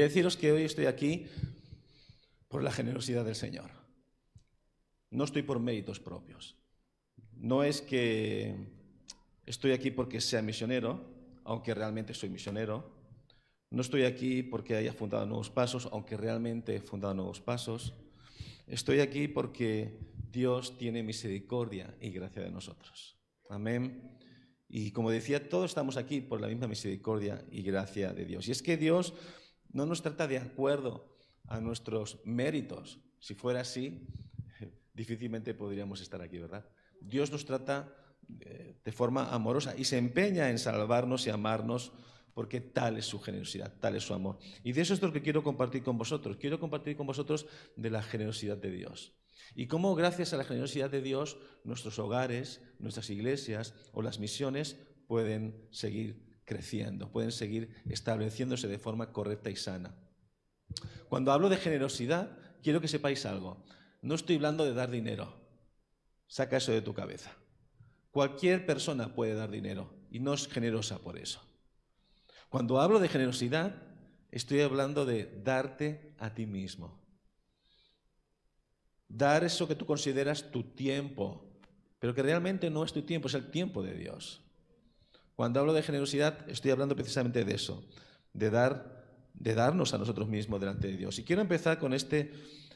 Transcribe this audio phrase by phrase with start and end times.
[0.00, 1.26] Quería deciros que hoy estoy aquí
[2.48, 3.70] por la generosidad del Señor.
[5.10, 6.56] No estoy por méritos propios.
[7.36, 8.56] No es que
[9.44, 11.04] estoy aquí porque sea misionero,
[11.44, 12.90] aunque realmente soy misionero.
[13.68, 17.92] No estoy aquí porque haya fundado nuevos pasos, aunque realmente he fundado nuevos pasos.
[18.66, 19.98] Estoy aquí porque
[20.32, 23.18] Dios tiene misericordia y gracia de nosotros.
[23.50, 24.18] Amén.
[24.66, 28.48] Y como decía, todos estamos aquí por la misma misericordia y gracia de Dios.
[28.48, 29.12] Y es que Dios
[29.72, 31.16] no nos trata de acuerdo
[31.46, 33.00] a nuestros méritos.
[33.18, 34.06] Si fuera así,
[34.94, 36.66] difícilmente podríamos estar aquí, ¿verdad?
[37.00, 37.94] Dios nos trata
[38.40, 41.92] eh, de forma amorosa y se empeña en salvarnos y amarnos
[42.34, 44.38] porque tal es su generosidad, tal es su amor.
[44.62, 46.36] Y de eso es lo que quiero compartir con vosotros.
[46.36, 49.12] Quiero compartir con vosotros de la generosidad de Dios.
[49.54, 54.78] Y cómo gracias a la generosidad de Dios nuestros hogares, nuestras iglesias o las misiones
[55.08, 59.94] pueden seguir creciendo, pueden seguir estableciéndose de forma correcta y sana.
[61.08, 63.64] Cuando hablo de generosidad, quiero que sepáis algo.
[64.02, 65.32] No estoy hablando de dar dinero.
[66.26, 67.30] Saca eso de tu cabeza.
[68.10, 71.40] Cualquier persona puede dar dinero y no es generosa por eso.
[72.48, 73.80] Cuando hablo de generosidad,
[74.32, 77.00] estoy hablando de darte a ti mismo.
[79.06, 81.48] Dar eso que tú consideras tu tiempo,
[82.00, 84.49] pero que realmente no es tu tiempo, es el tiempo de Dios.
[85.40, 87.82] Cuando hablo de generosidad, estoy hablando precisamente de eso,
[88.34, 91.18] de dar de darnos a nosotros mismos delante de Dios.
[91.18, 92.30] Y quiero empezar con este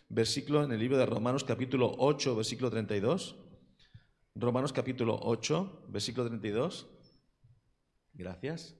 [0.08, 3.36] versículo en el libro de Romanos capítulo 8, versículo 32.
[4.34, 6.86] Romanos capítulo 8, versículo 32.
[8.14, 8.74] Gracias.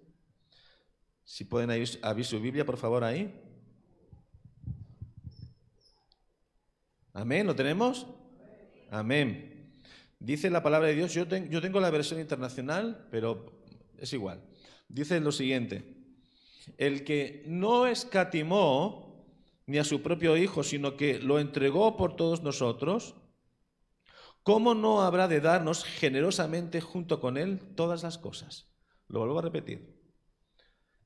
[1.22, 3.38] Si pueden abrir su Biblia, por favor, ahí.
[7.12, 8.06] Amén, ¿lo tenemos?
[8.91, 9.74] Amén.
[10.19, 13.62] Dice la palabra de Dios, yo, yo tengo la versión internacional, pero
[14.05, 14.42] es igual.
[14.88, 15.94] Dice lo siguiente,
[16.78, 19.05] el que no escatimó
[19.66, 23.15] ni a su propio Hijo, sino que lo entregó por todos nosotros,
[24.42, 28.69] ¿cómo no habrá de darnos generosamente junto con Él todas las cosas?
[29.09, 29.94] Lo vuelvo a repetir.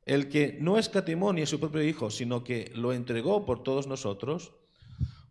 [0.05, 3.87] El que no escatimó ni a su propio Hijo, sino que lo entregó por todos
[3.87, 4.55] nosotros,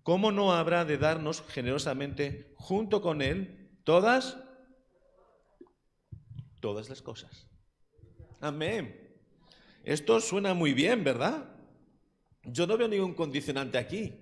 [0.03, 4.37] ¿cómo no habrá de darnos generosamente junto con Él todas,
[6.61, 7.46] todas las cosas?
[8.39, 9.09] Amén.
[9.83, 11.49] Esto suena muy bien, ¿verdad?
[12.43, 14.13] Yo no veo ningún condicionante aquí.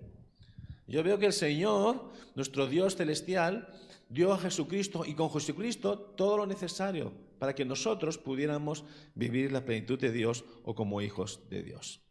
[0.87, 3.67] Yo veo que el Señor, nuestro Dios celestial,
[4.09, 9.65] dio a Jesucristo y con Jesucristo todo lo necesario para que nosotros pudiéramos vivir la
[9.65, 12.01] plenitud de Dios o como hijos de Dios.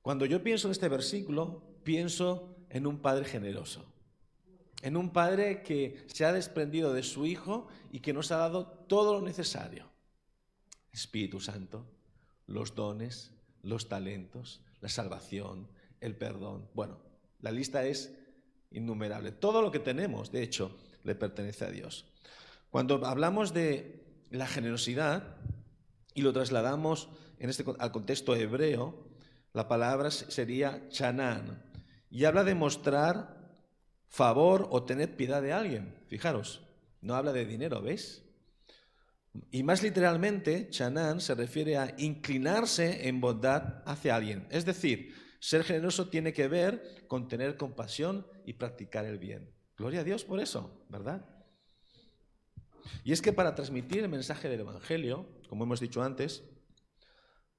[0.00, 3.84] Cuando yo pienso en este versículo, pienso en un Padre generoso,
[4.82, 8.66] en un Padre que se ha desprendido de su Hijo y que nos ha dado
[8.66, 9.90] todo lo necesario.
[10.92, 11.86] Espíritu Santo,
[12.46, 15.68] los dones, los talentos, la salvación,
[16.00, 16.68] el perdón.
[16.74, 16.98] Bueno,
[17.40, 18.14] la lista es
[18.70, 19.32] innumerable.
[19.32, 22.06] Todo lo que tenemos, de hecho, le pertenece a Dios.
[22.70, 25.36] Cuando hablamos de la generosidad
[26.14, 29.06] y lo trasladamos en este, al contexto hebreo,
[29.52, 31.64] la palabra sería chanán
[32.10, 33.37] y habla de mostrar
[34.08, 35.94] favor o tener piedad de alguien.
[36.08, 36.62] Fijaros,
[37.00, 38.24] no habla de dinero, ¿veis?
[39.50, 44.46] Y más literalmente, chanán se refiere a inclinarse en bondad hacia alguien.
[44.50, 49.54] Es decir, ser generoso tiene que ver con tener compasión y practicar el bien.
[49.76, 51.24] Gloria a Dios por eso, ¿verdad?
[53.04, 56.42] Y es que para transmitir el mensaje del Evangelio, como hemos dicho antes,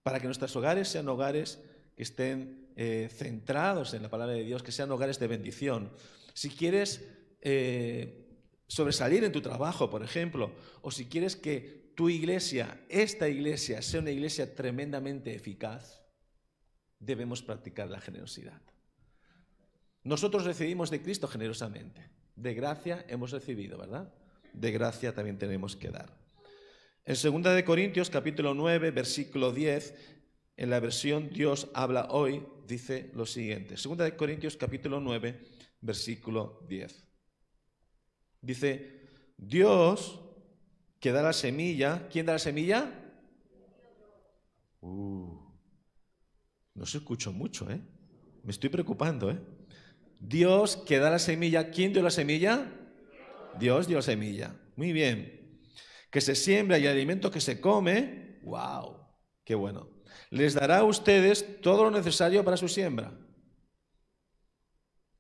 [0.04, 1.62] para que nuestros hogares sean hogares
[1.96, 5.92] que estén eh, centrados en la palabra de Dios, que sean hogares de bendición.
[6.40, 7.06] Si quieres
[7.42, 8.26] eh,
[8.66, 14.00] sobresalir en tu trabajo, por ejemplo, o si quieres que tu iglesia, esta iglesia, sea
[14.00, 16.02] una iglesia tremendamente eficaz,
[16.98, 18.62] debemos practicar la generosidad.
[20.06, 22.10] Nosotros recibimos de Cristo generosamente.
[22.38, 24.14] De gracia hemos recibido, ¿verdad?
[24.54, 26.18] De gracia también tenemos que dar.
[27.04, 29.94] En 2 de Corintios capítulo 9, versículo 10,
[30.56, 33.76] en la versión Dios habla hoy, dice lo siguiente.
[33.76, 37.08] Segunda de Corintios capítulo 9, versículo 10.
[38.42, 40.20] Dice, Dios
[41.00, 42.92] que da la semilla, ¿quién da la semilla?
[44.82, 45.38] Uh,
[46.74, 47.82] no se escuchó mucho, ¿eh?
[48.44, 49.40] Me estoy preocupando, ¿eh?
[50.20, 52.72] Dios que da la semilla, ¿quién dio la semilla?
[53.58, 54.56] Dios dio la semilla.
[54.76, 55.62] Muy bien.
[56.12, 58.98] Que se siembra y alimento que se come, wow,
[59.44, 60.00] qué bueno
[60.30, 63.12] les dará a ustedes todo lo necesario para su siembra.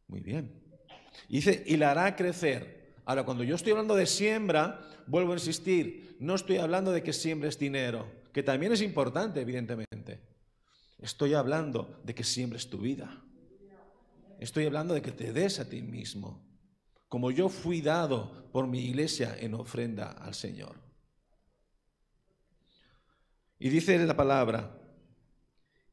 [0.09, 0.51] Muy bien.
[1.29, 2.93] dice, y la hará crecer.
[3.05, 7.13] Ahora, cuando yo estoy hablando de siembra, vuelvo a insistir, no estoy hablando de que
[7.13, 10.19] siembres dinero, que también es importante, evidentemente.
[10.97, 13.23] Estoy hablando de que siembres tu vida.
[14.39, 16.43] Estoy hablando de que te des a ti mismo,
[17.07, 20.75] como yo fui dado por mi iglesia en ofrenda al Señor.
[23.59, 24.78] Y dice la palabra,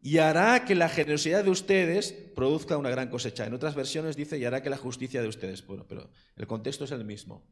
[0.07, 3.45] y hará que la generosidad de ustedes produzca una gran cosecha.
[3.45, 6.85] En otras versiones dice, y hará que la justicia de ustedes, bueno, pero el contexto
[6.85, 7.45] es el mismo.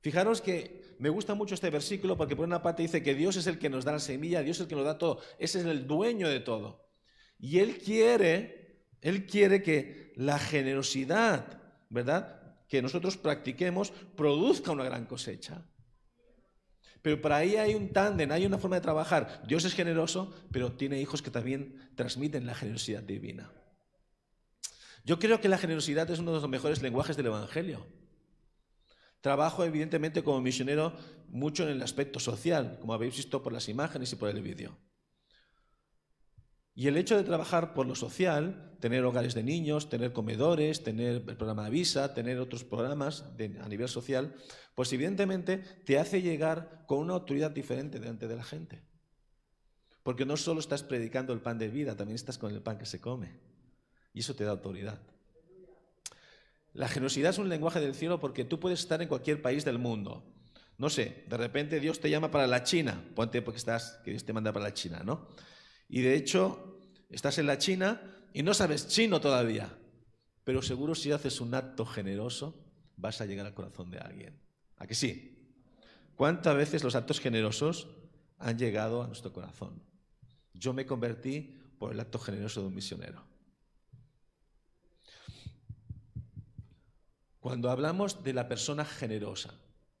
[0.00, 3.46] Fijaros que me gusta mucho este versículo porque por una parte dice que Dios es
[3.46, 5.66] el que nos da la semilla, Dios es el que nos da todo, ese es
[5.66, 6.90] el dueño de todo.
[7.38, 12.66] Y Él quiere, Él quiere que la generosidad, ¿verdad?
[12.66, 15.64] Que nosotros practiquemos produzca una gran cosecha.
[17.02, 19.42] Pero para ahí hay un tándem, hay una forma de trabajar.
[19.46, 23.50] Dios es generoso, pero tiene hijos que también transmiten la generosidad divina.
[25.04, 27.86] Yo creo que la generosidad es uno de los mejores lenguajes del Evangelio.
[29.20, 30.94] Trabajo, evidentemente, como misionero
[31.28, 34.76] mucho en el aspecto social, como habéis visto por las imágenes y por el vídeo.
[36.78, 41.24] Y el hecho de trabajar por lo social, tener hogares de niños, tener comedores, tener
[41.26, 43.24] el programa de Visa, tener otros programas
[43.60, 44.32] a nivel social,
[44.76, 48.80] pues evidentemente te hace llegar con una autoridad diferente delante de la gente.
[50.04, 52.86] Porque no solo estás predicando el pan de vida, también estás con el pan que
[52.86, 53.40] se come.
[54.14, 55.00] Y eso te da autoridad.
[56.74, 59.80] La generosidad es un lenguaje del cielo porque tú puedes estar en cualquier país del
[59.80, 60.22] mundo.
[60.76, 63.04] No sé, de repente Dios te llama para la China.
[63.16, 65.26] Ponte porque estás, que Dios te manda para la China, ¿no?
[65.88, 68.00] Y de hecho, estás en la China
[68.32, 69.76] y no sabes chino todavía,
[70.44, 72.54] pero seguro si haces un acto generoso
[72.96, 74.38] vas a llegar al corazón de alguien.
[74.76, 75.34] ¿A que sí?
[76.14, 77.88] ¿Cuántas veces los actos generosos
[78.38, 79.82] han llegado a nuestro corazón?
[80.52, 83.24] Yo me convertí por el acto generoso de un misionero.
[87.40, 89.54] Cuando hablamos de la persona generosa,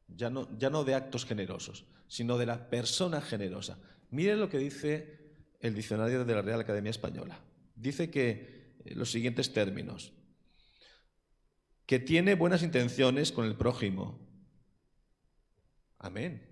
[0.08, 3.78] ya no, ya no de actos generosos, sino de la persona generosa,
[4.10, 5.17] miren lo que dice
[5.60, 7.40] el diccionario de la Real Academia Española.
[7.74, 10.12] Dice que eh, los siguientes términos,
[11.86, 14.18] que tiene buenas intenciones con el prójimo.
[15.98, 16.46] Amén.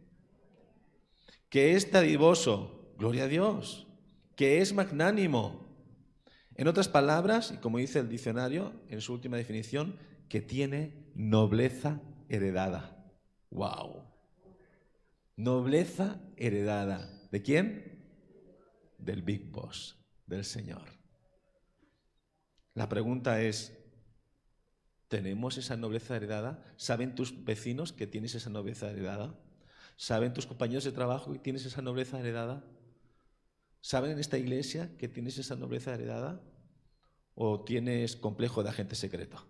[1.50, 3.86] Que es dadivoso, gloria a Dios.
[4.34, 5.66] Que es magnánimo.
[6.54, 9.98] En otras palabras, y como dice el diccionario en su última definición,
[10.28, 12.96] que tiene nobleza heredada.
[13.50, 14.04] ¡Wow!
[15.36, 17.10] Nobleza heredada.
[17.30, 17.95] ¿De quién?
[19.06, 20.82] Del Big Boss, del Señor.
[22.74, 23.72] La pregunta es,
[25.08, 26.62] ¿tenemos esa nobleza heredada?
[26.76, 29.38] ¿Saben tus vecinos que tienes esa nobleza heredada?
[29.96, 32.64] ¿Saben tus compañeros de trabajo que tienes esa nobleza heredada?
[33.80, 36.42] ¿Saben en esta iglesia que tienes esa nobleza heredada?
[37.34, 39.46] ¿O tienes complejo de agente secreto?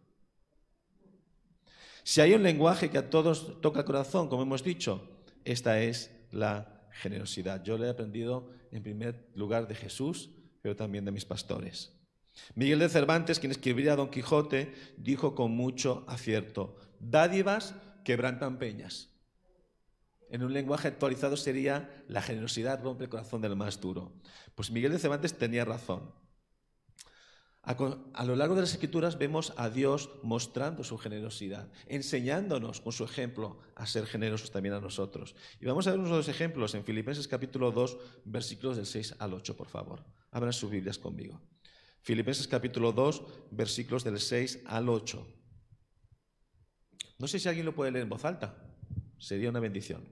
[2.05, 6.13] Si hay un lenguaje que a todos toca el corazón, como hemos dicho, esta es
[6.31, 7.65] la generosidad.
[7.65, 10.31] Yo le he aprendido en primer lugar de Jesús,
[10.63, 11.93] pero también de mis pastores.
[12.55, 17.75] Miguel de Cervantes, quien escribiría Don Quijote, dijo con mucho acierto, dádivas
[18.05, 19.11] quebrantan peñas.
[20.29, 24.13] En un lenguaje actualizado sería la generosidad rompe el corazón del más duro.
[24.55, 26.13] Pues Miguel de Cervantes tenía razón.
[27.67, 33.03] A, lo largo de las escrituras vemos a Dios mostrando su generosidad, enseñándonos con su
[33.03, 35.35] ejemplo a ser generosos también a nosotros.
[35.61, 39.35] Y vamos a ver unos dos ejemplos en Filipenses capítulo 2, versículos del 6 al
[39.35, 40.05] 8, por favor.
[40.31, 41.41] Abran sus Biblias conmigo.
[42.03, 45.27] Filipenses capítulo 2, versículos del 6 al 8.
[47.19, 48.55] No sé si alguien lo puede leer en voz alta.
[49.19, 50.07] Sería una bendición.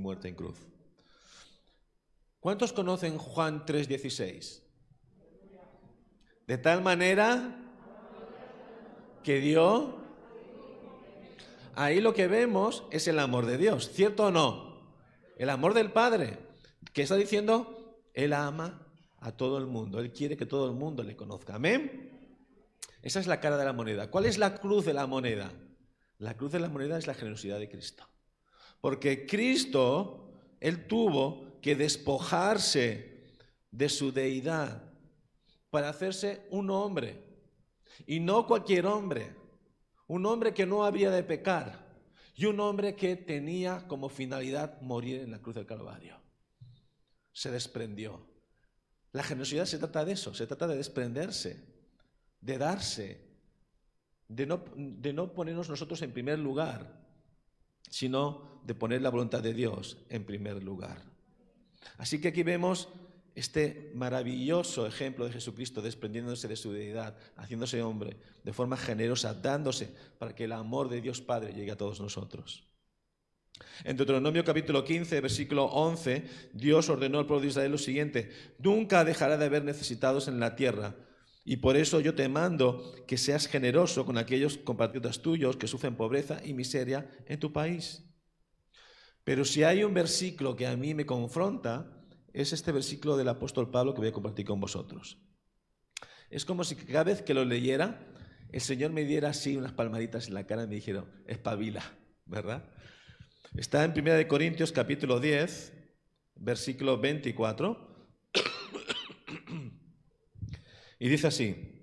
[0.00, 0.58] Muerte en cruz.
[2.40, 4.62] ¿Cuántos conocen Juan 3:16?
[6.46, 7.56] De tal manera
[9.22, 10.00] que dio...
[11.76, 14.82] Ahí lo que vemos es el amor de Dios, ¿cierto o no?
[15.38, 16.38] El amor del Padre,
[16.92, 18.86] que está diciendo, Él ama
[19.20, 21.54] a todo el mundo, Él quiere que todo el mundo le conozca.
[21.54, 22.10] Amén.
[23.02, 24.10] Esa es la cara de la moneda.
[24.10, 25.52] ¿Cuál es la cruz de la moneda?
[26.18, 28.06] La cruz de la moneda es la generosidad de Cristo.
[28.80, 33.24] Porque Cristo, Él tuvo que despojarse
[33.70, 34.82] de su deidad
[35.70, 37.22] para hacerse un hombre.
[38.06, 39.34] Y no cualquier hombre.
[40.06, 41.86] Un hombre que no había de pecar.
[42.34, 46.16] Y un hombre que tenía como finalidad morir en la cruz del Calvario.
[47.32, 48.26] Se desprendió.
[49.12, 51.64] La generosidad se trata de eso, se trata de desprenderse,
[52.40, 53.20] de darse,
[54.28, 57.00] de no, de no ponernos nosotros en primer lugar,
[57.88, 61.02] sino de poner la voluntad de Dios en primer lugar.
[61.98, 62.88] Así que aquí vemos
[63.34, 69.94] este maravilloso ejemplo de Jesucristo desprendiéndose de su deidad, haciéndose hombre de forma generosa, dándose
[70.18, 72.64] para que el amor de Dios Padre llegue a todos nosotros.
[73.84, 79.04] En Deuteronomio capítulo 15, versículo 11, Dios ordenó al pueblo de Israel lo siguiente, nunca
[79.04, 80.94] dejará de haber necesitados en la tierra,
[81.44, 85.96] y por eso yo te mando que seas generoso con aquellos compatriotas tuyos que sufren
[85.96, 88.04] pobreza y miseria en tu país.
[89.24, 93.70] Pero si hay un versículo que a mí me confronta, es este versículo del apóstol
[93.70, 95.18] Pablo que voy a compartir con vosotros.
[96.30, 98.06] Es como si cada vez que lo leyera,
[98.52, 101.82] el Señor me diera así unas palmaditas en la cara y me dijera, espabila,
[102.26, 102.68] ¿verdad?
[103.56, 105.72] Está en 1 Corintios capítulo 10,
[106.36, 107.89] versículo 24.
[111.00, 111.80] Y dice así,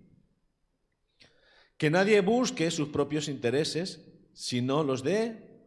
[1.75, 3.99] que nadie busque sus propios intereses,
[4.33, 5.59] sino los de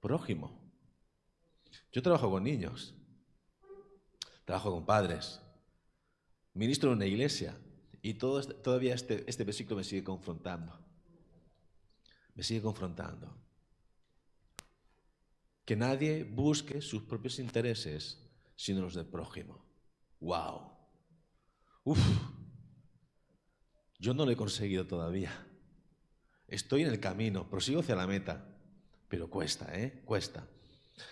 [0.00, 0.62] prójimo.
[1.92, 2.94] Yo trabajo con niños,
[4.44, 5.40] trabajo con padres,
[6.54, 7.58] ministro en una iglesia,
[8.02, 10.78] y este, todavía este, este versículo me sigue confrontando.
[12.34, 13.36] Me sigue confrontando.
[15.64, 18.18] Que nadie busque sus propios intereses,
[18.54, 19.64] sino los del prójimo.
[20.20, 20.70] ¡Wow!
[21.84, 21.98] Uf,
[24.02, 25.30] yo no lo he conseguido todavía.
[26.48, 28.44] Estoy en el camino, prosigo hacia la meta,
[29.08, 30.02] pero cuesta, ¿eh?
[30.04, 30.48] Cuesta.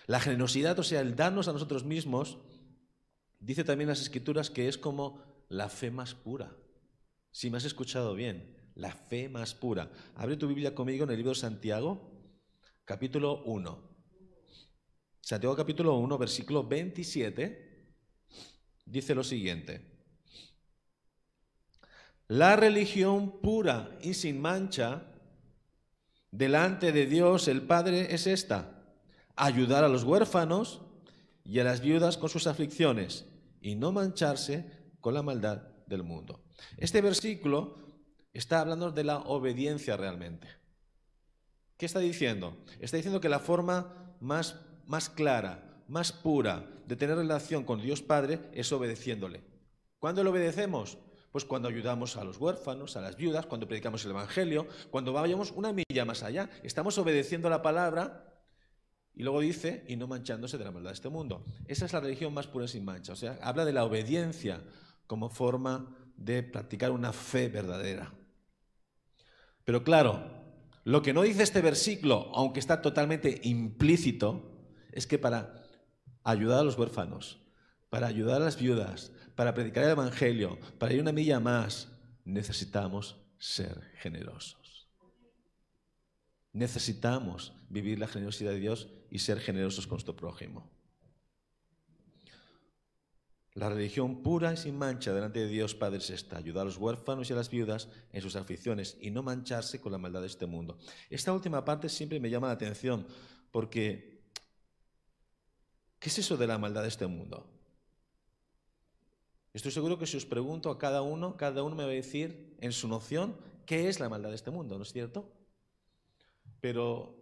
[0.09, 2.39] La generosidad, o sea, el darnos a nosotros mismos,
[3.39, 6.57] dice también las escrituras que es como la fe más pura.
[7.31, 9.93] Si me has escuchado bien, la fe más pura.
[10.17, 12.11] Abre tu Biblia conmigo en el libro de Santiago,
[12.85, 13.89] capítulo 1.
[15.21, 17.95] Santiago capítulo 1, versículo 27,
[18.85, 20.00] dice lo siguiente.
[22.31, 25.03] La religión pura y sin mancha
[26.31, 28.85] delante de Dios el Padre es esta,
[29.35, 30.81] ayudar a los huérfanos
[31.43, 33.27] y a las viudas con sus aflicciones
[33.61, 34.65] y no mancharse
[35.01, 36.45] con la maldad del mundo.
[36.77, 37.79] Este versículo
[38.33, 40.47] está hablando de la obediencia realmente.
[41.77, 42.59] ¿Qué está diciendo?
[42.79, 44.55] Está diciendo que la forma más,
[44.87, 49.43] más clara, más pura de tener relación con Dios Padre es obedeciéndole.
[49.99, 50.97] ¿Cuándo le obedecemos?
[51.31, 55.53] Pues cuando ayudamos a los huérfanos, a las viudas, cuando predicamos el Evangelio, cuando vayamos
[55.53, 58.31] una milla más allá, estamos obedeciendo la palabra
[59.15, 61.45] y luego dice, y no manchándose de la maldad de este mundo.
[61.67, 63.13] Esa es la religión más pura sin mancha.
[63.13, 64.63] O sea, habla de la obediencia
[65.07, 68.13] como forma de practicar una fe verdadera.
[69.65, 70.41] Pero claro,
[70.85, 74.51] lo que no dice este versículo, aunque está totalmente implícito,
[74.93, 75.63] es que para
[76.25, 77.41] ayudar a los huérfanos,
[77.89, 81.89] para ayudar a las viudas, para predicar el Evangelio, para ir una milla más,
[82.27, 84.87] necesitamos ser generosos.
[86.53, 90.71] Necesitamos vivir la generosidad de Dios y ser generosos con nuestro prójimo.
[93.55, 96.77] La religión pura y sin mancha delante de Dios Padre es esta, ayudar a los
[96.77, 100.27] huérfanos y a las viudas en sus aflicciones y no mancharse con la maldad de
[100.27, 100.79] este mundo.
[101.09, 103.07] Esta última parte siempre me llama la atención
[103.51, 104.21] porque,
[105.99, 107.57] ¿qué es eso de la maldad de este mundo?
[109.53, 112.57] Estoy seguro que si os pregunto a cada uno, cada uno me va a decir
[112.61, 115.29] en su noción qué es la maldad de este mundo, ¿no es cierto?
[116.61, 117.17] Pero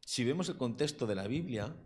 [0.00, 1.76] si vemos el contexto de la Biblia,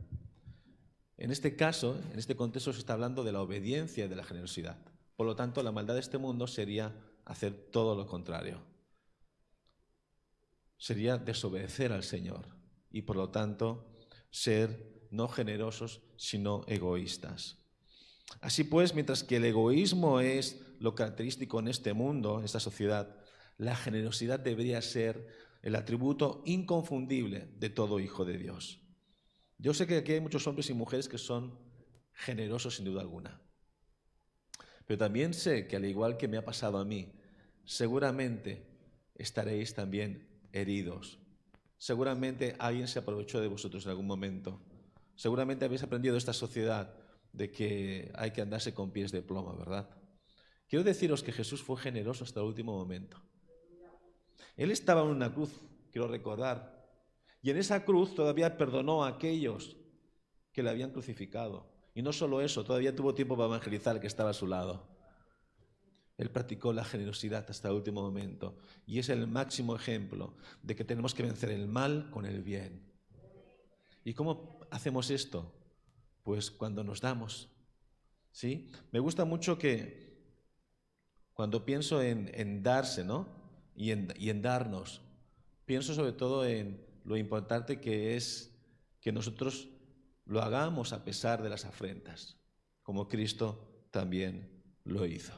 [1.16, 4.24] en este caso, en este contexto se está hablando de la obediencia y de la
[4.24, 4.78] generosidad.
[5.16, 6.94] Por lo tanto, la maldad de este mundo sería
[7.24, 8.60] hacer todo lo contrario.
[10.76, 12.46] Sería desobedecer al Señor
[12.90, 13.92] y por lo tanto
[14.30, 17.61] ser no generosos, sino egoístas.
[18.40, 23.16] Así pues, mientras que el egoísmo es lo característico en este mundo, en esta sociedad,
[23.58, 25.26] la generosidad debería ser
[25.62, 28.80] el atributo inconfundible de todo hijo de Dios.
[29.58, 31.56] Yo sé que aquí hay muchos hombres y mujeres que son
[32.12, 33.40] generosos sin duda alguna.
[34.86, 37.12] Pero también sé que al igual que me ha pasado a mí,
[37.64, 38.66] seguramente
[39.14, 41.20] estaréis también heridos.
[41.78, 44.60] Seguramente alguien se aprovechó de vosotros en algún momento.
[45.14, 46.94] Seguramente habéis aprendido de esta sociedad
[47.32, 49.88] de que hay que andarse con pies de plomo, ¿verdad?
[50.68, 53.20] Quiero deciros que Jesús fue generoso hasta el último momento.
[54.56, 55.50] Él estaba en una cruz,
[55.90, 56.82] quiero recordar,
[57.42, 59.76] y en esa cruz todavía perdonó a aquellos
[60.52, 61.72] que le habían crucificado.
[61.94, 64.88] Y no solo eso, todavía tuvo tiempo para evangelizar que estaba a su lado.
[66.18, 70.84] Él practicó la generosidad hasta el último momento y es el máximo ejemplo de que
[70.84, 72.92] tenemos que vencer el mal con el bien.
[74.04, 75.52] ¿Y cómo hacemos esto?
[76.22, 77.48] Pues cuando nos damos.
[78.30, 78.70] ¿Sí?
[78.90, 80.12] Me gusta mucho que
[81.34, 83.42] cuando pienso en, en darse, ¿no?
[83.74, 85.00] y en, y en darnos.
[85.64, 88.54] Pienso sobre todo en lo importante que es
[89.00, 89.68] que nosotros
[90.24, 92.36] lo hagamos a pesar de las afrentas,
[92.82, 95.32] como Cristo también lo hizo.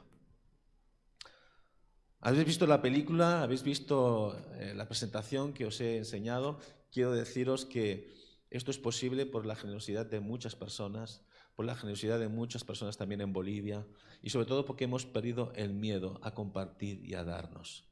[2.21, 3.43] ¿Habéis visto la película?
[3.43, 6.59] ¿Habéis visto eh, la presentación que os he enseñado?
[6.91, 8.15] Quiero deciros que
[8.57, 11.23] esto es posible por la generosidad de muchas personas,
[11.57, 13.87] por la generosidad de muchas personas también en Bolivia
[14.23, 17.85] y sobre todo porque hemos perdido el miedo a compartir y a darnos.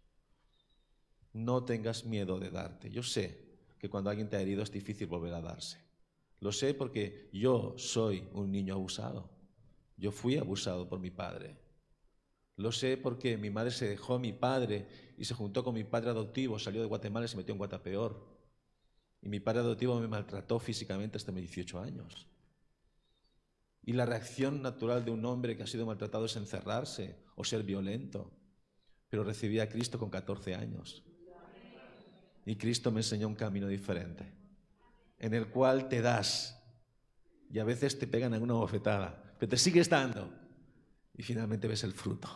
[1.33, 2.91] No tengas miedo de darte.
[2.91, 5.79] Yo sé que cuando alguien te ha herido es difícil volver a darse.
[6.41, 9.31] Lo sé porque yo soy un niño abusado.
[9.97, 11.57] Yo fui abusado por mi padre.
[12.57, 15.85] Lo sé porque mi madre se dejó a mi padre y se juntó con mi
[15.85, 18.32] padre adoptivo, salió de Guatemala y se metió en Guatapeor.
[19.23, 22.27] Y mi padre adoptivo me maltrató físicamente hasta mis 18 años.
[23.85, 27.63] Y la reacción natural de un hombre que ha sido maltratado es encerrarse o ser
[27.63, 28.31] violento.
[29.09, 31.05] Pero recibí a Cristo con 14 años.
[32.45, 34.33] Y Cristo me enseñó un camino diferente,
[35.19, 36.61] en el cual te das.
[37.51, 40.29] Y a veces te pegan alguna bofetada, pero te sigues dando.
[41.15, 42.29] Y finalmente ves el fruto,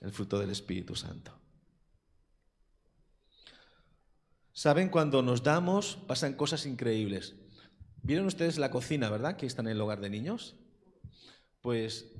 [0.00, 1.41] el fruto del Espíritu Santo.
[4.52, 7.34] Saben, cuando nos damos pasan cosas increíbles.
[8.02, 9.36] ¿Vieron ustedes la cocina, verdad?
[9.36, 10.56] Que está en el hogar de niños.
[11.62, 12.12] Pues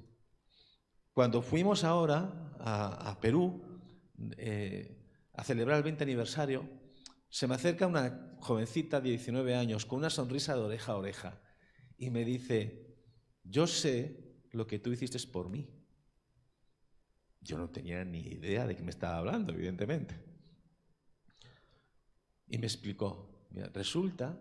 [1.12, 3.60] cuando fuimos ahora a, Perú
[4.38, 4.96] eh,
[5.34, 6.68] a celebrar el 20 aniversario,
[7.28, 11.42] se me acerca una jovencita de 19 años con una sonrisa de oreja a oreja
[11.98, 12.96] y me dice,
[13.44, 15.68] yo sé lo que tú hiciste por mí.
[17.40, 20.31] Yo no tenía ni idea de qué me estaba hablando, evidentemente.
[22.52, 23.30] Y me explicó,
[23.72, 24.38] resulta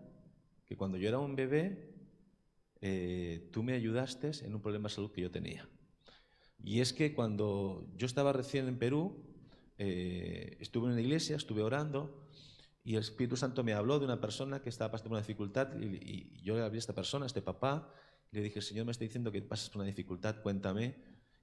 [0.66, 1.94] que cuando yo era un bebé,
[2.82, 5.66] eh, tú me ayudaste en un problema de salud que yo tenía.
[6.62, 9.16] Y es que cuando yo estaba recién en Perú,
[9.78, 12.28] eh, estuve en una iglesia, estuve orando,
[12.84, 15.70] y el Espíritu Santo me habló de una persona que estaba pasando por una dificultad,
[15.80, 17.94] y, yo le hablé a esta persona, a este papá,
[18.30, 20.96] y le dije, Señor me está diciendo que pasas por una dificultad, cuéntame.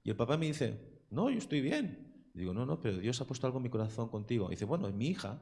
[0.04, 0.78] Y el papá me dice,
[1.10, 2.30] no, yo estoy bien.
[2.32, 4.46] Y digo, no, no, pero Dios ha puesto algo en mi corazón contigo.
[4.46, 5.40] Y dice, bueno, es mi hija.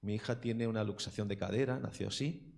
[0.00, 2.54] Mi hija tiene una luxación de cadera, nació así.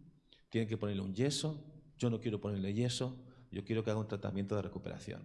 [0.50, 1.64] Tiene que ponerle un yeso.
[1.98, 3.24] Yo no quiero ponerle yeso.
[3.50, 5.22] Yo quiero que haga un tratamiento de recuperación.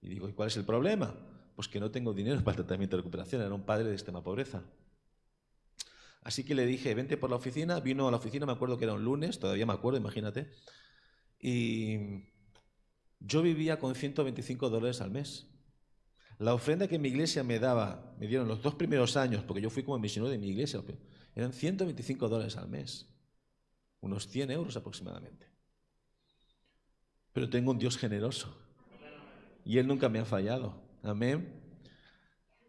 [0.00, 1.14] Y digo, ¿y cuál es el problema?
[1.54, 3.42] Pues que no tengo dinero para el tratamiento de recuperación.
[3.42, 4.62] Era un padre de extrema pobreza.
[6.22, 7.80] Así que le dije, vente por la oficina.
[7.80, 10.50] Vino a la oficina, me acuerdo que era un lunes, todavía me acuerdo, imagínate.
[11.38, 11.98] Y
[13.18, 15.48] yo vivía con 125 dólares al mes.
[16.38, 19.70] La ofrenda que mi iglesia me daba, me dieron los dos primeros años, porque yo
[19.70, 20.80] fui como misionero de mi iglesia,
[21.34, 23.08] eran 125 dólares al mes,
[24.00, 25.46] unos 100 euros aproximadamente.
[27.32, 28.54] Pero tengo un Dios generoso
[29.64, 30.82] y Él nunca me ha fallado.
[31.02, 31.60] Amén.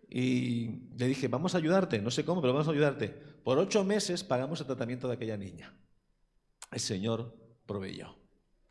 [0.10, 3.10] Y le dije, vamos a ayudarte, no sé cómo, pero vamos a ayudarte.
[3.44, 5.76] Por ocho meses pagamos el tratamiento de aquella niña.
[6.72, 8.16] El Señor proveyó.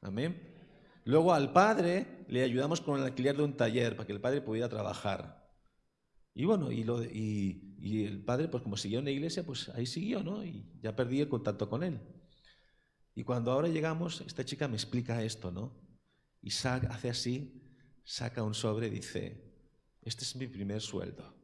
[0.01, 0.53] Amén.
[1.05, 4.41] Luego al padre le ayudamos con el alquiler de un taller para que el padre
[4.41, 5.42] pudiera trabajar.
[6.35, 10.45] Y bueno, y, el padre, pues como siguió en la iglesia, pues ahí siguió, ¿no?
[10.45, 12.01] Y ya perdí el contacto con él.
[13.14, 15.79] Y cuando ahora llegamos, esta chica me explica esto, ¿no?
[16.40, 17.62] Y hace así,
[18.05, 19.53] saca un sobre y dice,
[20.01, 21.35] este es mi primer sueldo.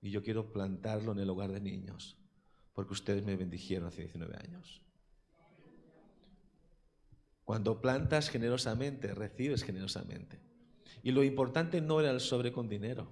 [0.00, 2.18] Y yo quiero plantarlo en el hogar de niños,
[2.72, 4.82] porque ustedes me bendijeron hace 19 años.
[7.44, 10.40] Cuando plantas generosamente, recibes generosamente.
[11.04, 13.08] Y lo importante no era el sobre con dinero.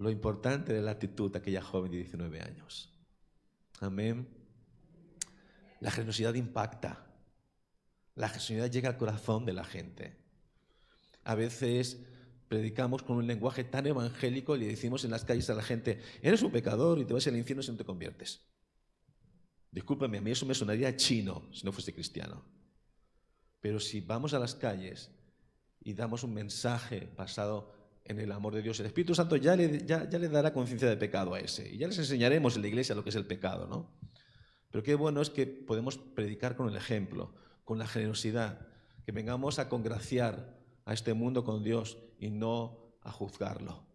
[0.00, 2.90] Lo importante era la actitud de aquella joven de 19 años.
[3.80, 4.26] Amén.
[5.78, 7.06] La generosidad impacta.
[8.14, 10.16] La generosidad llega al corazón de la gente.
[11.22, 12.00] A veces
[12.48, 16.00] predicamos con un lenguaje tan evangélico y le decimos en las calles a la gente,
[16.22, 18.40] eres un pecador y te vas al infierno si no te conviertes.
[19.70, 22.42] Discúlpame, a mí eso me sonaría chino si no fuese cristiano.
[23.60, 25.10] Pero si vamos a las calles
[25.78, 29.68] y damos un mensaje basado en el amor de Dios, el Espíritu Santo ya le,
[29.78, 31.72] dará conciencia de pecado a ese.
[31.72, 33.90] Y ya les enseñaremos en la iglesia lo que es el pecado, ¿no?
[34.70, 37.34] Pero qué bueno es que podemos predicar con el ejemplo,
[37.64, 38.66] con la generosidad,
[39.04, 43.90] que vengamos a congraciar a este mundo con Dios y no a juzgarlo.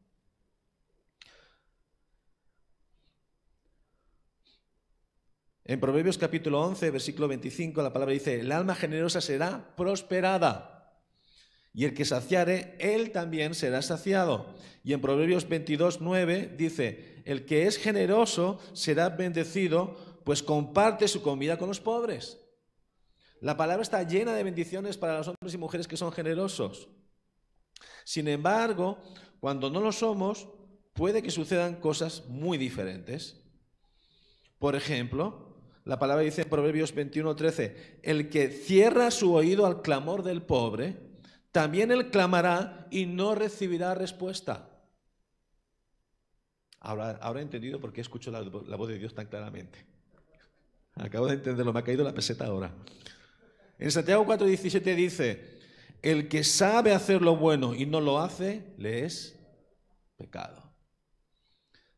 [5.67, 10.74] En Proverbios capítulo 11, versículo 25, la palabra dice, el alma generosa será prosperada.
[11.75, 14.55] Y el que saciare, él también será saciado.
[14.85, 21.21] Y en Proverbios 22, 9 dice, el que es generoso será bendecido, pues comparte su
[21.21, 22.39] comida con los pobres.
[23.41, 26.87] La palabra está llena de bendiciones para los hombres y mujeres que son generosos.
[28.05, 28.97] Sin embargo,
[29.41, 30.47] cuando no lo somos,
[30.93, 33.43] puede que sucedan cosas muy diferentes.
[34.59, 40.23] Por ejemplo, la palabra dice en Proverbios 21:13, el que cierra su oído al clamor
[40.23, 41.04] del pobre,
[41.55, 44.67] también él clamará y no recibirá respuesta.
[46.81, 49.85] Ahora, he entendido por qué escucho la, la voz de Dios tan claramente.
[50.95, 52.73] Acabo de entenderlo, me ha caído la peseta ahora.
[53.79, 55.59] En Santiago 4:17 dice,
[56.01, 59.39] el que sabe hacer lo bueno y no lo hace, le es
[60.17, 60.61] pecado.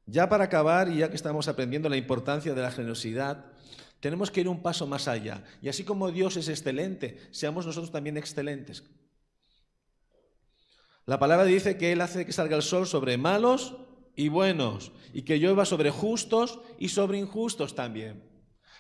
[0.06, 3.54] Ya para acabar, y ya que estamos aprendiendo la importancia de la generosidad,
[4.02, 5.44] tenemos que ir un paso más allá.
[5.64, 8.84] Y así como Dios es excelente, seamos nosotros también excelentes.
[11.08, 13.76] La palabra dice que Él hace que salga el sol sobre malos
[14.16, 18.24] y buenos, y que llueva sobre justos y sobre injustos también.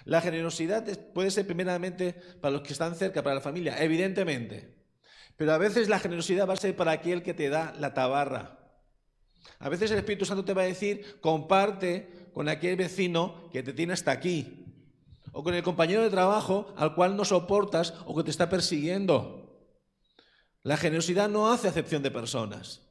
[0.05, 4.75] La generosidad puede ser primeramente para los que están cerca, para la familia, evidentemente.
[5.35, 8.57] Pero a veces la generosidad va a ser para aquel que te da la tabarra,
[9.59, 13.73] a veces el Espíritu Santo te va a decir, comparte con aquel vecino que te
[13.73, 14.65] tiene hasta aquí,
[15.31, 19.46] o con el compañero de trabajo al cual no soportas o que te está persiguiendo.
[20.67, 22.81] La generosidad no hace acepción de personas,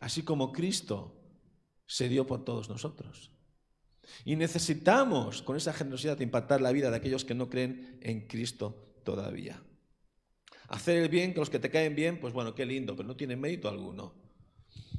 [0.00, 1.14] así como Cristo
[1.86, 3.30] se dio por todos nosotros.
[4.24, 9.00] Y necesitamos con esa generosidad impactar la vida de aquellos que no creen en Cristo
[9.04, 9.62] todavía.
[10.66, 13.14] Hacer el bien con los que te caen bien, pues bueno, qué lindo, pero no
[13.14, 14.12] tiene mérito alguno.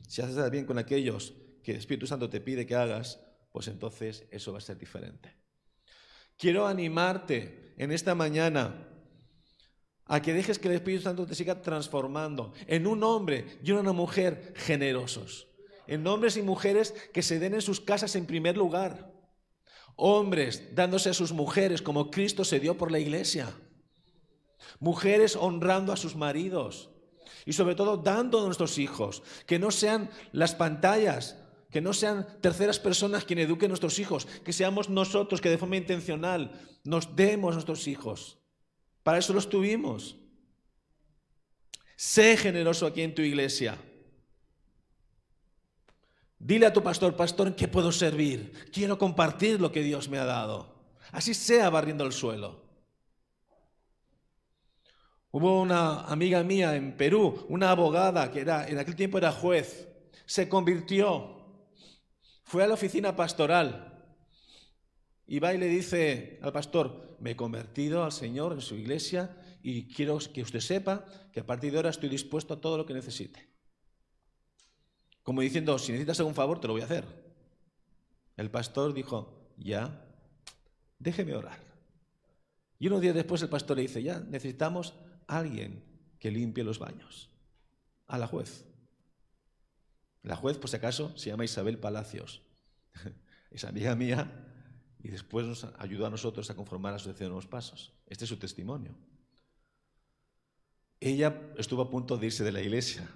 [0.08, 1.34] Si haces bien con aquellos
[1.64, 3.20] que el Espíritu Santo te pide que hagas,
[3.52, 5.36] pues entonces eso va a ser diferente.
[6.38, 8.88] Quiero animarte en esta mañana
[10.12, 13.94] a que dejes que el Espíritu Santo te siga transformando en un hombre y una
[13.94, 15.48] mujer generosos,
[15.88, 19.10] en hombres y mujeres que se den en sus casas en primer lugar,
[19.96, 23.56] hombres dándose a sus mujeres como Cristo se dio por la iglesia,
[24.82, 26.90] mujeres honrando a sus maridos,
[27.46, 31.38] y sobre todo dando a nuestros hijos, que no sean las pantallas,
[31.70, 35.58] que no sean terceras personas quienes eduquen a nuestros hijos, que seamos nosotros que de
[35.58, 36.52] forma intencional
[36.84, 38.41] nos demos a nuestros hijos.
[39.04, 40.18] Para eso los tuvimos.
[41.96, 43.78] Sé generoso aquí en tu iglesia.
[46.40, 48.52] Dile a tu pastor, pastor, ¿en qué puedo servir?
[48.72, 50.74] Quiero compartir lo que Dios me ha dado.
[51.12, 52.62] Así sea barriendo el suelo.
[55.30, 59.88] Hubo una amiga mía en Perú, una abogada que era, en aquel tiempo era juez,
[60.26, 61.42] se convirtió,
[62.44, 64.04] fue a la oficina pastoral
[65.28, 69.38] y va y le dice al pastor, me he convertido al Señor en su iglesia
[69.62, 72.86] y quiero que usted sepa que a partir de ahora estoy dispuesto a todo lo
[72.86, 73.48] que necesite.
[75.22, 77.06] Como diciendo, si necesitas algún favor, te lo voy a hacer.
[78.38, 80.04] El pastor dijo, ya,
[80.98, 81.60] déjeme orar.
[82.80, 84.96] Y unos días después el pastor le dice, ya, necesitamos
[85.28, 85.84] alguien
[86.18, 87.30] que limpie los baños.
[88.08, 88.66] A la juez.
[90.24, 92.42] La juez, por si acaso, se llama Isabel Palacios.
[93.52, 94.51] Es amiga mía
[95.04, 97.94] y después nos ayudó a nosotros a conformar la Asociación de Nuevos Pasos.
[98.08, 98.96] Este es su testimonio.
[101.00, 103.10] Ella estuvo a punto de irse de la iglesia.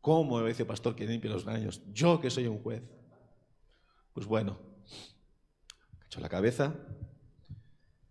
[0.00, 1.80] ¿Cómo me dice pastor que limpie los baños?
[1.92, 2.82] Yo que soy un juez.
[4.12, 4.58] Pues bueno,
[6.06, 6.74] echó la cabeza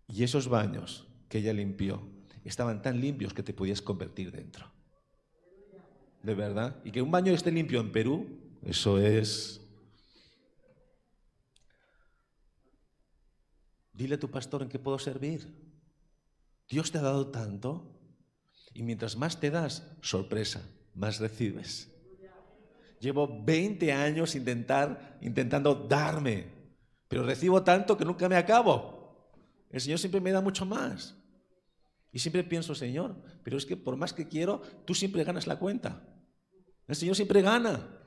[0.08, 2.02] y esos baños que ella limpió
[2.44, 4.70] estaban tan limpios que te podías convertir dentro.
[6.22, 6.80] De verdad.
[6.84, 8.26] Y que un baño esté limpio en Perú,
[8.62, 9.67] eso es...
[13.98, 15.52] Dile a tu pastor en qué puedo servir.
[16.68, 17.98] Dios te ha dado tanto
[18.72, 20.62] y mientras más te das, sorpresa,
[20.94, 21.90] más recibes.
[23.00, 26.46] Llevo 20 años intentar, intentando darme,
[27.08, 29.34] pero recibo tanto que nunca me acabo.
[29.68, 31.16] El Señor siempre me da mucho más.
[32.12, 35.58] Y siempre pienso, Señor, pero es que por más que quiero, tú siempre ganas la
[35.58, 36.06] cuenta.
[36.86, 37.97] El Señor siempre gana.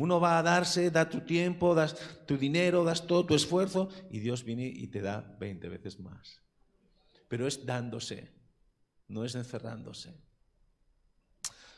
[0.00, 1.92] Uno va a darse, da tu tiempo, das
[2.24, 6.40] tu dinero, das todo tu esfuerzo y Dios viene y te da 20 veces más.
[7.28, 8.32] Pero es dándose,
[9.08, 10.16] no es encerrándose.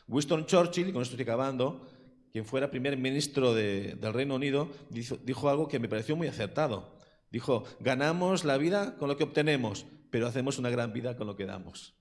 [0.07, 1.85] Winston Churchill, con esto estoy acabando,
[2.31, 6.95] quien fuera primer ministro del Reino Unido, dijo algo que me pareció muy acertado.
[7.29, 11.35] Dijo, ganamos la vida con lo que obtenemos, pero hacemos una gran vida con lo
[11.35, 11.93] que damos.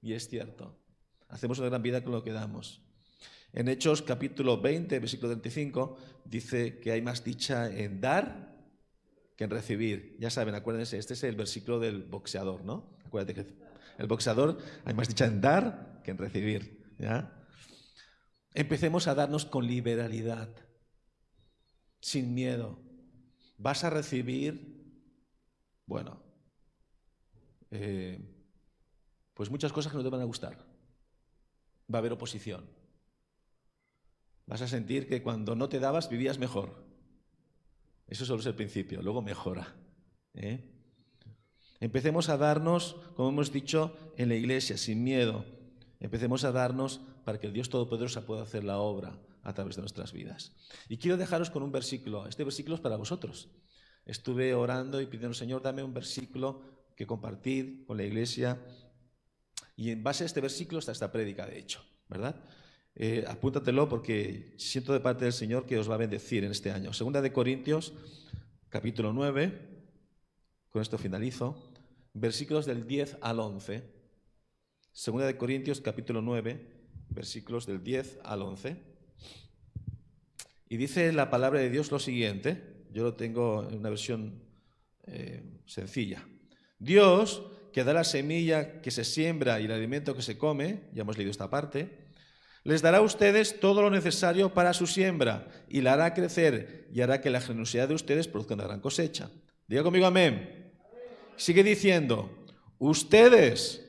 [0.00, 0.78] Y es cierto,
[1.28, 2.82] hacemos una gran vida con lo que damos.
[3.52, 8.50] En Hechos capítulo 20, versículo 35, dice que hay más dicha en dar
[9.36, 10.16] que en recibir.
[10.20, 12.96] Ya saben, acuérdense, este es el versículo del boxeador, ¿no?
[13.04, 13.46] Acuérdate que
[13.98, 16.94] el boxeador hay más dicha en dar que en recibir.
[18.54, 20.54] Empecemos a darnos con liberalidad,
[22.00, 22.80] sin miedo.
[23.58, 24.94] Vas a recibir,
[25.86, 26.22] bueno,
[27.72, 28.18] eh,
[29.34, 30.56] pues muchas cosas que no te van a gustar.
[31.92, 32.79] Va a haber oposición.
[34.50, 36.84] Vas a sentir que cuando no te dabas vivías mejor.
[38.08, 39.76] Eso solo es el principio, luego mejora.
[40.34, 40.68] ¿eh?
[41.78, 45.44] Empecemos a darnos, como hemos dicho, en la iglesia, sin miedo.
[46.00, 49.82] Empecemos a darnos para que el Dios Todopoderoso pueda hacer la obra a través de
[49.82, 50.52] nuestras vidas.
[50.88, 52.26] Y quiero dejaros con un versículo.
[52.26, 53.50] Este versículo es para vosotros.
[54.04, 56.62] Estuve orando y pidiendo, Señor, dame un versículo
[56.96, 58.60] que compartir con la iglesia.
[59.76, 62.34] Y en base a este versículo está esta prédica, de hecho, ¿verdad?
[63.02, 66.70] Eh, apúntatelo porque siento de parte del Señor que os va a bendecir en este
[66.70, 66.92] año.
[66.92, 67.94] Segunda de Corintios,
[68.68, 69.58] capítulo 9,
[70.68, 71.72] con esto finalizo,
[72.12, 73.84] versículos del 10 al 11.
[74.92, 76.60] Segunda de Corintios, capítulo 9,
[77.08, 78.76] versículos del 10 al 11.
[80.68, 84.42] Y dice la palabra de Dios lo siguiente, yo lo tengo en una versión
[85.06, 86.28] eh, sencilla.
[86.78, 91.00] Dios, que da la semilla que se siembra y el alimento que se come, ya
[91.00, 92.09] hemos leído esta parte,
[92.64, 97.00] les dará a ustedes todo lo necesario para su siembra y la hará crecer y
[97.00, 99.30] hará que la generosidad de ustedes produzca una gran cosecha.
[99.66, 100.72] Diga conmigo amén.
[101.36, 102.30] Sigue diciendo,
[102.78, 103.86] ustedes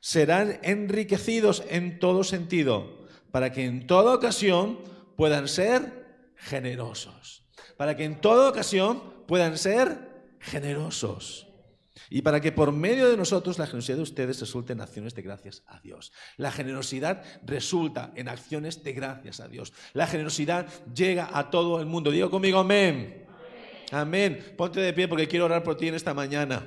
[0.00, 4.80] serán enriquecidos en todo sentido para que en toda ocasión
[5.16, 7.46] puedan ser generosos.
[7.76, 9.98] Para que en toda ocasión puedan ser
[10.40, 11.49] generosos
[12.10, 15.22] y para que por medio de nosotros la generosidad de ustedes resulte en acciones de
[15.22, 16.12] gracias a Dios.
[16.36, 19.72] La generosidad resulta en acciones de gracias a Dios.
[19.92, 22.10] La generosidad llega a todo el mundo.
[22.10, 23.26] Digo conmigo, amén.
[23.92, 24.54] Amén.
[24.56, 26.66] Ponte de pie porque quiero orar por ti en esta mañana.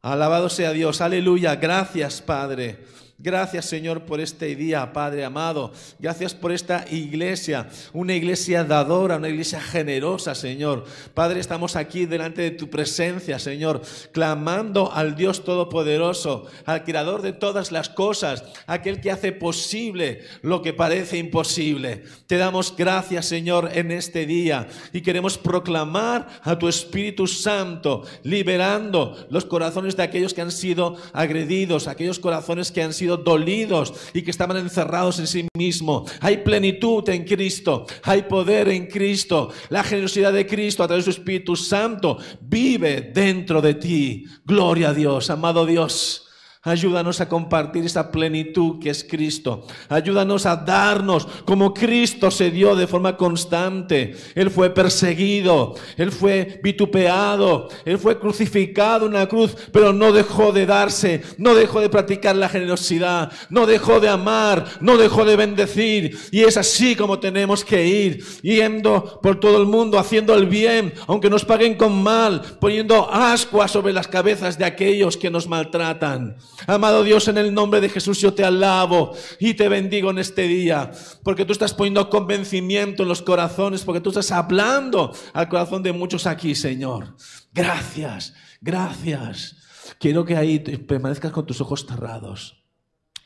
[0.00, 1.00] Alabado sea Dios.
[1.00, 1.56] Aleluya.
[1.56, 2.84] Gracias, Padre.
[3.20, 5.72] Gracias Señor por este día, Padre amado.
[5.98, 10.84] Gracias por esta iglesia, una iglesia dadora, una iglesia generosa, Señor.
[11.14, 17.32] Padre, estamos aquí delante de tu presencia, Señor, clamando al Dios Todopoderoso, al Creador de
[17.32, 22.04] todas las cosas, aquel que hace posible lo que parece imposible.
[22.28, 29.26] Te damos gracias, Señor, en este día y queremos proclamar a tu Espíritu Santo, liberando
[29.28, 34.22] los corazones de aquellos que han sido agredidos, aquellos corazones que han sido dolidos y
[34.22, 36.04] que estaban encerrados en sí mismo.
[36.20, 39.50] Hay plenitud en Cristo, hay poder en Cristo.
[39.70, 44.24] La generosidad de Cristo a través de su Espíritu Santo vive dentro de ti.
[44.44, 46.27] Gloria a Dios, amado Dios.
[46.62, 49.64] Ayúdanos a compartir esa plenitud que es Cristo.
[49.88, 54.16] Ayúdanos a darnos como Cristo se dio de forma constante.
[54.34, 60.50] Él fue perseguido, Él fue vitupeado, Él fue crucificado en una cruz, pero no dejó
[60.50, 65.36] de darse, no dejó de practicar la generosidad, no dejó de amar, no dejó de
[65.36, 66.18] bendecir.
[66.32, 70.92] Y es así como tenemos que ir, yendo por todo el mundo, haciendo el bien,
[71.06, 76.36] aunque nos paguen con mal, poniendo ascuas sobre las cabezas de aquellos que nos maltratan.
[76.66, 80.42] Amado Dios, en el nombre de Jesús yo te alabo y te bendigo en este
[80.42, 80.90] día,
[81.22, 85.92] porque tú estás poniendo convencimiento en los corazones, porque tú estás hablando al corazón de
[85.92, 87.14] muchos aquí, Señor.
[87.52, 89.56] Gracias, gracias.
[90.00, 92.64] Quiero que ahí permanezcas con tus ojos cerrados.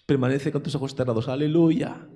[0.07, 1.29] Permanece con tus ojos cerrados.
[1.29, 2.09] Aleluya.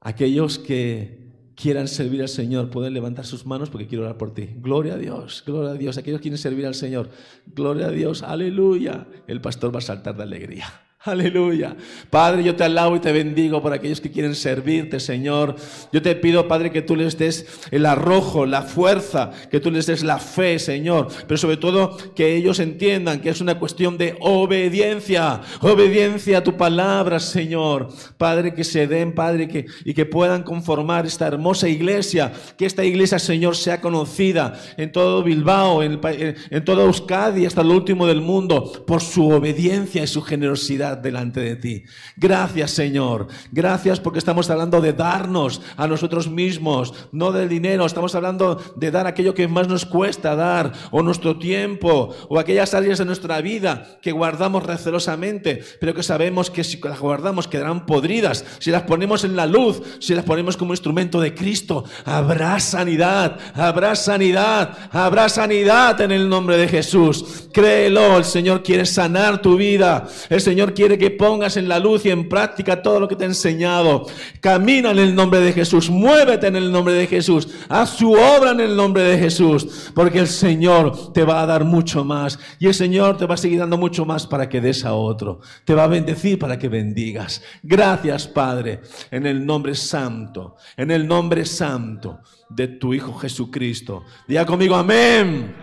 [0.00, 1.27] Aquellos que
[1.60, 4.48] quieran servir al Señor pueden levantar sus manos porque quiero orar por ti.
[4.56, 5.98] Gloria a Dios, gloria a Dios.
[5.98, 7.10] Aquellos que quieren servir al Señor,
[7.46, 9.06] gloria a Dios, aleluya.
[9.26, 10.87] El pastor va a saltar de alegría.
[11.04, 11.76] Aleluya.
[12.10, 15.54] Padre, yo te alabo y te bendigo por aquellos que quieren servirte, Señor.
[15.92, 19.86] Yo te pido, Padre, que tú les des el arrojo, la fuerza, que tú les
[19.86, 21.06] des la fe, Señor.
[21.28, 25.40] Pero sobre todo que ellos entiendan que es una cuestión de obediencia.
[25.60, 27.90] Obediencia a tu palabra, Señor.
[28.16, 32.32] Padre, que se den, Padre, que, y que puedan conformar esta hermosa iglesia.
[32.56, 37.74] Que esta iglesia, Señor, sea conocida en todo Bilbao, en, en, toda Euskadi, hasta lo
[37.74, 41.84] último del mundo, por su obediencia y su generosidad delante de ti.
[42.16, 43.28] Gracias Señor.
[43.52, 47.86] Gracias porque estamos hablando de darnos a nosotros mismos, no del dinero.
[47.86, 52.74] Estamos hablando de dar aquello que más nos cuesta dar, o nuestro tiempo, o aquellas
[52.74, 57.86] áreas de nuestra vida que guardamos recelosamente, pero que sabemos que si las guardamos quedarán
[57.86, 58.44] podridas.
[58.58, 63.38] Si las ponemos en la luz, si las ponemos como instrumento de Cristo, habrá sanidad,
[63.54, 67.48] habrá sanidad, habrá sanidad en el nombre de Jesús.
[67.52, 70.06] Créelo, el Señor quiere sanar tu vida.
[70.28, 73.24] El Señor quiere que pongas en la luz y en práctica todo lo que te
[73.24, 74.06] ha enseñado.
[74.40, 78.52] Camina en el nombre de Jesús, muévete en el nombre de Jesús, haz su obra
[78.52, 82.68] en el nombre de Jesús, porque el Señor te va a dar mucho más y
[82.68, 85.40] el Señor te va a seguir dando mucho más para que des a otro.
[85.64, 87.42] Te va a bendecir para que bendigas.
[87.64, 94.04] Gracias, Padre, en el nombre santo, en el nombre santo de tu Hijo Jesucristo.
[94.28, 95.56] Diga conmigo, amén.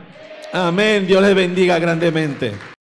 [0.51, 1.07] Amén.
[1.07, 2.74] Dios le bendiga grandemente.